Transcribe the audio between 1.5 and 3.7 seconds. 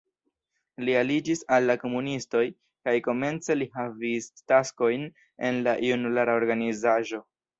al la komunistoj kaj komence li